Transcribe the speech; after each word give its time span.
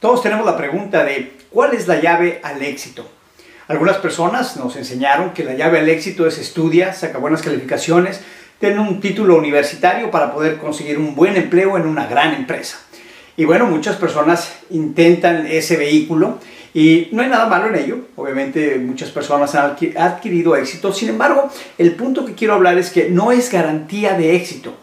Todos 0.00 0.22
tenemos 0.22 0.46
la 0.46 0.56
pregunta 0.56 1.02
de 1.02 1.32
¿cuál 1.50 1.74
es 1.74 1.88
la 1.88 2.00
llave 2.00 2.40
al 2.44 2.62
éxito? 2.62 3.04
Algunas 3.66 3.96
personas 3.96 4.56
nos 4.56 4.76
enseñaron 4.76 5.34
que 5.34 5.42
la 5.42 5.54
llave 5.54 5.80
al 5.80 5.88
éxito 5.88 6.24
es 6.24 6.38
estudia, 6.38 6.92
saca 6.92 7.18
buenas 7.18 7.42
calificaciones, 7.42 8.20
ten 8.60 8.78
un 8.78 9.00
título 9.00 9.36
universitario 9.36 10.12
para 10.12 10.32
poder 10.32 10.58
conseguir 10.58 10.98
un 10.98 11.16
buen 11.16 11.36
empleo 11.36 11.76
en 11.76 11.84
una 11.84 12.06
gran 12.06 12.32
empresa. 12.32 12.78
Y 13.36 13.44
bueno, 13.44 13.66
muchas 13.66 13.96
personas 13.96 14.52
intentan 14.70 15.48
ese 15.48 15.76
vehículo 15.76 16.38
y 16.72 17.08
no 17.10 17.22
hay 17.22 17.28
nada 17.28 17.46
malo 17.46 17.66
en 17.66 17.82
ello. 17.82 17.98
Obviamente 18.14 18.78
muchas 18.78 19.10
personas 19.10 19.56
han 19.56 19.76
adquirido 19.96 20.54
éxito. 20.54 20.92
Sin 20.92 21.08
embargo, 21.08 21.50
el 21.76 21.96
punto 21.96 22.24
que 22.24 22.34
quiero 22.34 22.54
hablar 22.54 22.78
es 22.78 22.90
que 22.90 23.10
no 23.10 23.32
es 23.32 23.50
garantía 23.50 24.14
de 24.14 24.36
éxito 24.36 24.76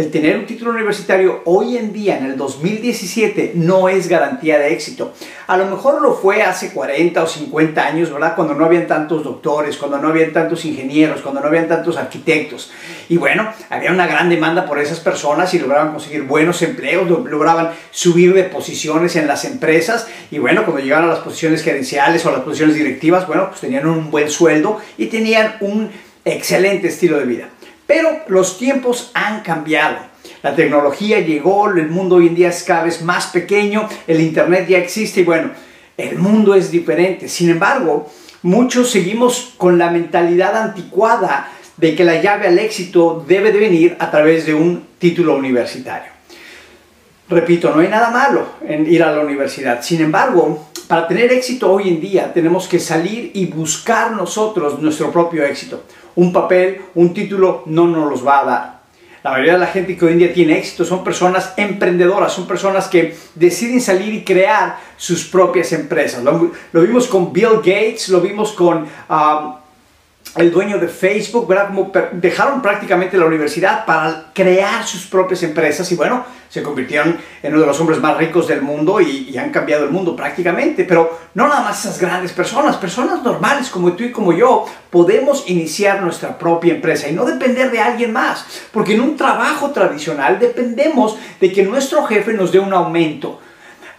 el 0.00 0.10
tener 0.10 0.38
un 0.38 0.46
título 0.46 0.70
universitario 0.70 1.42
hoy 1.44 1.76
en 1.76 1.92
día, 1.92 2.16
en 2.16 2.24
el 2.24 2.36
2017, 2.36 3.52
no 3.54 3.88
es 3.88 4.08
garantía 4.08 4.58
de 4.58 4.72
éxito. 4.72 5.12
A 5.46 5.56
lo 5.56 5.66
mejor 5.66 6.00
lo 6.00 6.14
fue 6.14 6.42
hace 6.42 6.70
40 6.72 7.22
o 7.22 7.26
50 7.26 7.86
años, 7.86 8.12
¿verdad? 8.12 8.34
Cuando 8.34 8.54
no 8.54 8.64
habían 8.64 8.86
tantos 8.86 9.22
doctores, 9.22 9.76
cuando 9.76 9.98
no 9.98 10.08
habían 10.08 10.32
tantos 10.32 10.64
ingenieros, 10.64 11.20
cuando 11.20 11.40
no 11.40 11.48
habían 11.48 11.68
tantos 11.68 11.96
arquitectos. 11.96 12.70
Y 13.08 13.18
bueno, 13.18 13.52
había 13.68 13.92
una 13.92 14.06
gran 14.06 14.30
demanda 14.30 14.64
por 14.64 14.78
esas 14.78 15.00
personas 15.00 15.52
y 15.52 15.58
lograban 15.58 15.92
conseguir 15.92 16.22
buenos 16.22 16.62
empleos, 16.62 17.08
lograban 17.08 17.70
subir 17.90 18.32
de 18.32 18.44
posiciones 18.44 19.16
en 19.16 19.26
las 19.26 19.44
empresas. 19.44 20.06
Y 20.30 20.38
bueno, 20.38 20.64
cuando 20.64 20.82
llegaban 20.82 21.04
a 21.04 21.12
las 21.12 21.20
posiciones 21.20 21.62
gerenciales 21.62 22.24
o 22.24 22.30
a 22.30 22.32
las 22.32 22.40
posiciones 22.42 22.74
directivas, 22.74 23.26
bueno, 23.26 23.48
pues 23.48 23.60
tenían 23.60 23.86
un 23.86 24.10
buen 24.10 24.30
sueldo 24.30 24.80
y 24.96 25.06
tenían 25.06 25.56
un 25.60 25.90
excelente 26.24 26.88
estilo 26.88 27.18
de 27.18 27.24
vida. 27.24 27.48
Pero 27.90 28.20
los 28.28 28.56
tiempos 28.56 29.10
han 29.14 29.40
cambiado. 29.40 29.96
La 30.44 30.54
tecnología 30.54 31.18
llegó, 31.18 31.68
el 31.70 31.88
mundo 31.88 32.16
hoy 32.16 32.28
en 32.28 32.36
día 32.36 32.50
es 32.50 32.62
cada 32.62 32.84
vez 32.84 33.02
más 33.02 33.26
pequeño, 33.26 33.88
el 34.06 34.20
Internet 34.20 34.68
ya 34.68 34.78
existe 34.78 35.22
y 35.22 35.24
bueno, 35.24 35.50
el 35.96 36.16
mundo 36.16 36.54
es 36.54 36.70
diferente. 36.70 37.28
Sin 37.28 37.50
embargo, 37.50 38.08
muchos 38.42 38.92
seguimos 38.92 39.54
con 39.56 39.76
la 39.76 39.90
mentalidad 39.90 40.56
anticuada 40.56 41.50
de 41.78 41.96
que 41.96 42.04
la 42.04 42.22
llave 42.22 42.46
al 42.46 42.60
éxito 42.60 43.24
debe 43.26 43.50
de 43.50 43.58
venir 43.58 43.96
a 43.98 44.08
través 44.08 44.46
de 44.46 44.54
un 44.54 44.86
título 45.00 45.34
universitario. 45.34 46.12
Repito, 47.28 47.74
no 47.74 47.80
hay 47.80 47.88
nada 47.88 48.10
malo 48.10 48.50
en 48.64 48.86
ir 48.86 49.02
a 49.02 49.10
la 49.10 49.20
universidad. 49.20 49.82
Sin 49.82 50.00
embargo, 50.00 50.68
para 50.86 51.08
tener 51.08 51.32
éxito 51.32 51.72
hoy 51.72 51.88
en 51.88 52.00
día 52.00 52.32
tenemos 52.32 52.68
que 52.68 52.78
salir 52.78 53.32
y 53.34 53.46
buscar 53.46 54.12
nosotros 54.12 54.78
nuestro 54.78 55.10
propio 55.10 55.44
éxito 55.44 55.82
un 56.16 56.32
papel, 56.32 56.82
un 56.94 57.14
título, 57.14 57.62
no 57.66 57.86
nos 57.86 58.10
los 58.10 58.26
va 58.26 58.40
a 58.40 58.44
dar. 58.44 58.80
La 59.22 59.32
mayoría 59.32 59.52
de 59.54 59.58
la 59.58 59.66
gente 59.66 59.96
que 59.96 60.04
hoy 60.06 60.12
en 60.12 60.18
día 60.18 60.32
tiene 60.32 60.56
éxito 60.56 60.84
son 60.84 61.04
personas 61.04 61.52
emprendedoras, 61.58 62.32
son 62.32 62.46
personas 62.46 62.88
que 62.88 63.14
deciden 63.34 63.80
salir 63.80 64.14
y 64.14 64.24
crear 64.24 64.78
sus 64.96 65.24
propias 65.24 65.72
empresas. 65.72 66.24
Lo, 66.24 66.50
vimos 66.80 67.06
con 67.06 67.30
Bill 67.30 67.56
Gates, 67.56 68.08
lo 68.08 68.22
vimos 68.22 68.52
con 68.52 68.86
um, 69.10 69.54
el 70.36 70.52
dueño 70.52 70.78
de 70.78 70.88
Facebook, 70.88 71.48
¿verdad? 71.48 71.68
Como 71.68 71.90
dejaron 72.12 72.62
prácticamente 72.62 73.18
la 73.18 73.26
universidad 73.26 73.84
para 73.84 74.26
crear 74.32 74.86
sus 74.86 75.06
propias 75.06 75.42
empresas 75.42 75.90
y 75.90 75.96
bueno, 75.96 76.24
se 76.48 76.62
convirtieron 76.62 77.16
en 77.42 77.52
uno 77.52 77.62
de 77.62 77.66
los 77.66 77.80
hombres 77.80 78.00
más 78.00 78.16
ricos 78.16 78.48
del 78.48 78.60
mundo 78.62 79.00
y, 79.00 79.36
han 79.38 79.50
cambiado 79.50 79.84
el 79.84 79.90
mundo 79.90 80.14
prácticamente. 80.14 80.84
Pero 80.84 81.18
no 81.34 81.48
nada 81.48 81.62
más 81.62 81.80
esas 81.80 82.00
grandes 82.00 82.32
personas, 82.32 82.76
personas 82.76 83.22
normales 83.22 83.70
como 83.70 83.92
tú 83.92 84.04
y 84.04 84.12
como 84.12 84.32
yo, 84.32 84.66
podemos 84.90 85.48
iniciar 85.48 86.02
nuestra 86.02 86.36
propia 86.36 86.74
empresa 86.74 87.08
y 87.08 87.12
no 87.12 87.24
depender 87.24 87.70
de 87.70 87.80
alguien 87.80 88.12
más. 88.12 88.44
Porque 88.72 88.94
en 88.94 89.00
un 89.00 89.16
trabajo 89.16 89.70
tradicional 89.70 90.38
dependemos 90.38 91.16
de 91.40 91.52
que 91.52 91.62
nuestro 91.62 92.04
jefe 92.04 92.34
nos 92.34 92.52
dé 92.52 92.58
un 92.58 92.72
aumento 92.72 93.40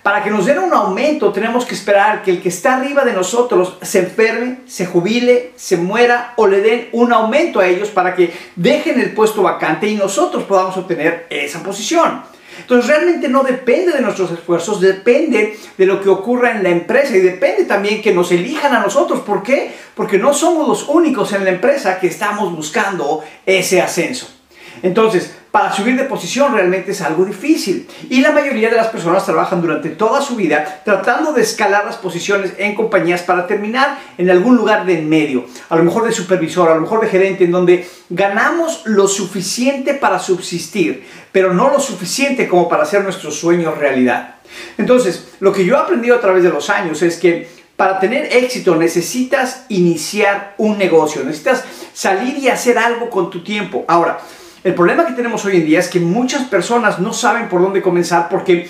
para 0.03 0.23
que 0.23 0.31
nos 0.31 0.45
den 0.45 0.59
un 0.59 0.73
aumento 0.73 1.31
tenemos 1.31 1.66
que 1.66 1.75
esperar 1.75 2.23
que 2.23 2.31
el 2.31 2.41
que 2.41 2.49
está 2.49 2.75
arriba 2.75 3.05
de 3.05 3.13
nosotros 3.13 3.77
se 3.81 3.99
enferme, 3.99 4.57
se 4.66 4.85
jubile, 4.85 5.52
se 5.55 5.77
muera 5.77 6.33
o 6.38 6.47
le 6.47 6.61
den 6.61 6.89
un 6.91 7.13
aumento 7.13 7.59
a 7.59 7.67
ellos 7.67 7.89
para 7.89 8.16
que 8.16 8.34
dejen 8.56 9.00
el 9.00 9.13
puesto 9.13 9.44
vacante 9.44 9.88
y 9.88 9.95
nosotros 9.95 10.44
podamos 10.44 10.75
obtener 10.78 11.28
esa 11.29 11.62
posición. 11.62 12.23
Entonces 12.59 12.89
realmente 12.89 13.28
no 13.28 13.44
depende 13.44 13.94
de 13.94 14.01
nuestros 14.01 14.31
esfuerzos, 14.31 14.81
depende 14.81 15.57
de 15.78 15.85
lo 15.85 16.01
que 16.01 16.09
ocurra 16.09 16.51
en 16.51 16.63
la 16.63 16.69
empresa 16.69 17.16
y 17.16 17.19
depende 17.19 17.66
también 17.66 18.01
que 18.01 18.13
nos 18.13 18.31
elijan 18.31 18.73
a 18.73 18.79
nosotros. 18.79 19.22
¿Por 19.22 19.41
qué? 19.44 19.73
Porque 19.95 20.18
no 20.18 20.33
somos 20.33 20.68
los 20.68 20.89
únicos 20.89 21.31
en 21.33 21.45
la 21.45 21.51
empresa 21.51 22.00
que 22.00 22.07
estamos 22.07 22.56
buscando 22.56 23.23
ese 23.45 23.81
ascenso. 23.81 24.41
Entonces, 24.83 25.33
para 25.51 25.73
subir 25.73 25.97
de 25.97 26.05
posición 26.05 26.53
realmente 26.53 26.91
es 26.91 27.01
algo 27.01 27.25
difícil. 27.25 27.87
Y 28.09 28.21
la 28.21 28.31
mayoría 28.31 28.69
de 28.69 28.77
las 28.77 28.87
personas 28.87 29.25
trabajan 29.25 29.61
durante 29.61 29.89
toda 29.89 30.21
su 30.21 30.37
vida 30.37 30.81
tratando 30.85 31.33
de 31.33 31.41
escalar 31.41 31.85
las 31.85 31.97
posiciones 31.97 32.53
en 32.57 32.73
compañías 32.73 33.21
para 33.23 33.47
terminar 33.47 33.99
en 34.17 34.29
algún 34.29 34.55
lugar 34.55 34.85
de 34.85 34.99
en 34.99 35.09
medio. 35.09 35.45
A 35.69 35.75
lo 35.75 35.83
mejor 35.83 36.05
de 36.05 36.13
supervisor, 36.13 36.69
a 36.69 36.75
lo 36.75 36.81
mejor 36.81 37.01
de 37.01 37.09
gerente, 37.09 37.43
en 37.43 37.51
donde 37.51 37.85
ganamos 38.09 38.83
lo 38.85 39.07
suficiente 39.09 39.93
para 39.93 40.19
subsistir, 40.19 41.05
pero 41.33 41.53
no 41.53 41.69
lo 41.69 41.79
suficiente 41.79 42.47
como 42.47 42.69
para 42.69 42.83
hacer 42.83 43.03
nuestros 43.03 43.38
sueños 43.38 43.77
realidad. 43.77 44.35
Entonces, 44.77 45.33
lo 45.41 45.51
que 45.51 45.65
yo 45.65 45.75
he 45.75 45.79
aprendido 45.79 46.15
a 46.15 46.21
través 46.21 46.43
de 46.43 46.49
los 46.49 46.69
años 46.69 47.01
es 47.01 47.17
que 47.17 47.49
para 47.75 47.99
tener 47.99 48.25
éxito 48.31 48.75
necesitas 48.75 49.65
iniciar 49.69 50.53
un 50.57 50.77
negocio, 50.77 51.23
necesitas 51.23 51.63
salir 51.93 52.38
y 52.38 52.47
hacer 52.47 52.77
algo 52.77 53.09
con 53.09 53.29
tu 53.29 53.43
tiempo. 53.43 53.85
Ahora, 53.88 54.19
el 54.63 54.75
problema 54.75 55.07
que 55.07 55.13
tenemos 55.13 55.44
hoy 55.45 55.57
en 55.57 55.66
día 55.66 55.79
es 55.79 55.88
que 55.88 55.99
muchas 55.99 56.44
personas 56.44 56.99
no 56.99 57.13
saben 57.13 57.49
por 57.49 57.61
dónde 57.61 57.81
comenzar 57.81 58.29
porque 58.29 58.69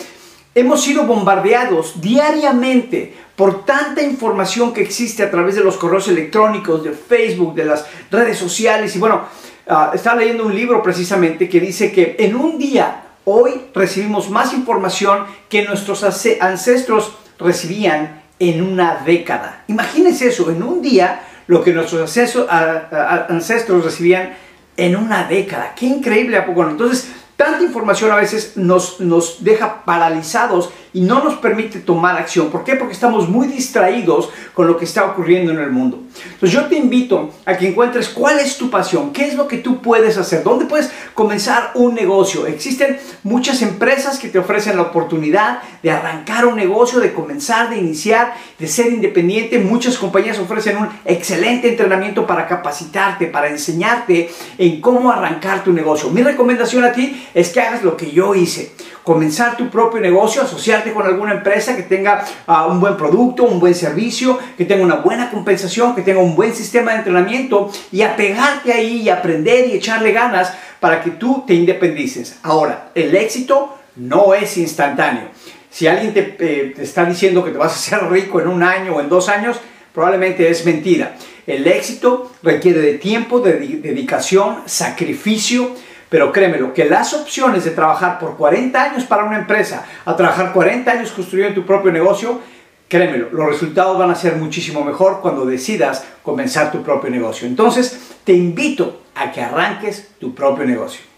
hemos 0.55 0.81
sido 0.81 1.03
bombardeados 1.03 1.99
diariamente 1.99 3.13
por 3.35 3.65
tanta 3.65 4.01
información 4.01 4.73
que 4.73 4.81
existe 4.81 5.23
a 5.23 5.31
través 5.31 5.55
de 5.55 5.63
los 5.63 5.77
correos 5.77 6.07
electrónicos, 6.07 6.83
de 6.83 6.91
Facebook, 6.91 7.55
de 7.55 7.65
las 7.65 7.85
redes 8.09 8.37
sociales. 8.37 8.95
Y 8.95 8.99
bueno, 8.99 9.23
uh, 9.67 9.93
estaba 9.93 10.21
leyendo 10.21 10.45
un 10.45 10.55
libro 10.55 10.81
precisamente 10.81 11.49
que 11.49 11.59
dice 11.59 11.91
que 11.91 12.15
en 12.19 12.35
un 12.35 12.57
día, 12.57 13.03
hoy 13.25 13.61
recibimos 13.73 14.29
más 14.29 14.53
información 14.53 15.25
que 15.49 15.65
nuestros 15.65 16.03
ancestros 16.03 17.17
recibían 17.37 18.21
en 18.39 18.61
una 18.61 19.01
década. 19.05 19.63
Imagínense 19.67 20.27
eso, 20.27 20.49
en 20.51 20.63
un 20.63 20.81
día 20.81 21.23
lo 21.47 21.63
que 21.63 21.73
nuestros 21.73 22.01
ancestros 22.49 23.83
recibían 23.83 24.33
en 24.81 24.95
una 24.95 25.25
década. 25.25 25.73
Qué 25.75 25.85
increíble, 25.85 26.37
¿a 26.37 26.45
poco 26.45 26.67
Entonces, 26.67 27.11
tanta 27.35 27.63
información 27.63 28.11
a 28.11 28.15
veces 28.15 28.57
nos, 28.57 28.99
nos 28.99 29.43
deja 29.43 29.85
paralizados 29.85 30.71
y 30.93 31.01
no 31.01 31.23
nos 31.23 31.35
permite 31.35 31.79
tomar 31.79 32.17
acción. 32.17 32.49
¿Por 32.49 32.63
qué? 32.63 32.75
Porque 32.75 32.93
estamos 32.93 33.29
muy 33.29 33.47
distraídos 33.47 34.29
con 34.53 34.67
lo 34.67 34.77
que 34.77 34.85
está 34.85 35.05
ocurriendo 35.05 35.51
en 35.51 35.59
el 35.59 35.71
mundo. 35.71 36.03
Entonces 36.23 36.51
yo 36.51 36.65
te 36.65 36.75
invito 36.75 37.31
a 37.45 37.57
que 37.57 37.69
encuentres 37.69 38.09
cuál 38.09 38.39
es 38.39 38.57
tu 38.57 38.69
pasión, 38.69 39.13
qué 39.13 39.27
es 39.27 39.35
lo 39.35 39.47
que 39.47 39.57
tú 39.57 39.81
puedes 39.81 40.17
hacer, 40.17 40.43
dónde 40.43 40.65
puedes 40.65 40.91
comenzar 41.13 41.71
un 41.75 41.95
negocio. 41.95 42.45
Existen 42.45 42.99
muchas 43.23 43.61
empresas 43.61 44.19
que 44.19 44.27
te 44.27 44.39
ofrecen 44.39 44.75
la 44.75 44.83
oportunidad 44.83 45.61
de 45.81 45.91
arrancar 45.91 46.45
un 46.45 46.55
negocio, 46.55 46.99
de 46.99 47.13
comenzar, 47.13 47.69
de 47.69 47.77
iniciar, 47.77 48.33
de 48.59 48.67
ser 48.67 48.91
independiente. 48.91 49.59
Muchas 49.59 49.97
compañías 49.97 50.39
ofrecen 50.39 50.77
un 50.77 50.89
excelente 51.05 51.69
entrenamiento 51.69 52.27
para 52.27 52.47
capacitarte, 52.47 53.27
para 53.27 53.49
enseñarte 53.49 54.29
en 54.57 54.81
cómo 54.81 55.11
arrancar 55.11 55.63
tu 55.63 55.71
negocio. 55.71 56.09
Mi 56.09 56.21
recomendación 56.21 56.83
a 56.83 56.91
ti 56.91 57.27
es 57.33 57.49
que 57.49 57.61
hagas 57.61 57.83
lo 57.83 57.95
que 57.95 58.11
yo 58.11 58.35
hice 58.35 58.71
comenzar 59.03 59.57
tu 59.57 59.69
propio 59.69 59.99
negocio, 59.99 60.41
asociarte 60.41 60.93
con 60.93 61.05
alguna 61.05 61.33
empresa 61.33 61.75
que 61.75 61.83
tenga 61.83 62.23
ah, 62.47 62.67
un 62.67 62.79
buen 62.79 62.97
producto, 62.97 63.43
un 63.43 63.59
buen 63.59 63.75
servicio, 63.75 64.37
que 64.57 64.65
tenga 64.65 64.83
una 64.83 64.95
buena 64.95 65.31
compensación, 65.31 65.95
que 65.95 66.01
tenga 66.01 66.19
un 66.19 66.35
buen 66.35 66.53
sistema 66.53 66.91
de 66.91 66.97
entrenamiento 66.99 67.71
y 67.91 68.01
apegarte 68.01 68.73
ahí 68.73 69.01
y 69.01 69.09
aprender 69.09 69.67
y 69.67 69.73
echarle 69.73 70.11
ganas 70.11 70.53
para 70.79 71.01
que 71.01 71.11
tú 71.11 71.43
te 71.45 71.53
independices. 71.53 72.37
Ahora, 72.43 72.91
el 72.95 73.15
éxito 73.15 73.77
no 73.95 74.33
es 74.33 74.57
instantáneo. 74.57 75.29
Si 75.69 75.87
alguien 75.87 76.13
te, 76.13 76.35
eh, 76.39 76.73
te 76.75 76.83
está 76.83 77.05
diciendo 77.05 77.43
que 77.43 77.51
te 77.51 77.57
vas 77.57 77.71
a 77.71 77.75
hacer 77.75 78.11
rico 78.11 78.41
en 78.41 78.47
un 78.47 78.61
año 78.61 78.95
o 78.95 79.01
en 79.01 79.09
dos 79.09 79.29
años, 79.29 79.57
probablemente 79.93 80.49
es 80.49 80.65
mentira. 80.65 81.15
El 81.47 81.65
éxito 81.65 82.31
requiere 82.43 82.79
de 82.81 82.93
tiempo, 82.95 83.39
de 83.39 83.53
dedicación, 83.53 84.59
sacrificio, 84.65 85.75
pero 86.11 86.33
créemelo, 86.33 86.73
que 86.73 86.83
las 86.83 87.13
opciones 87.13 87.63
de 87.63 87.71
trabajar 87.71 88.19
por 88.19 88.35
40 88.35 88.83
años 88.83 89.05
para 89.05 89.23
una 89.23 89.37
empresa, 89.37 89.85
a 90.03 90.13
trabajar 90.13 90.51
40 90.51 90.91
años 90.91 91.11
construyendo 91.11 91.61
tu 91.61 91.65
propio 91.65 91.89
negocio, 91.89 92.41
créemelo, 92.89 93.29
los 93.31 93.47
resultados 93.47 93.97
van 93.97 94.11
a 94.11 94.15
ser 94.15 94.35
muchísimo 94.35 94.83
mejor 94.83 95.21
cuando 95.21 95.45
decidas 95.45 96.03
comenzar 96.21 96.69
tu 96.69 96.83
propio 96.83 97.09
negocio. 97.09 97.47
Entonces, 97.47 98.11
te 98.25 98.33
invito 98.33 99.03
a 99.15 99.31
que 99.31 99.41
arranques 99.41 100.09
tu 100.19 100.35
propio 100.35 100.65
negocio. 100.65 101.10